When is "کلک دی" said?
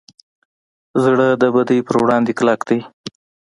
2.39-2.79